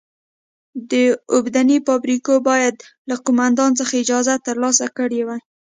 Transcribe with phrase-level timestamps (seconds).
[0.91, 0.93] د
[1.33, 2.75] اوبدنې فابریکو باید
[3.09, 5.41] له قومندان څخه اجازه ترلاسه کړې وای.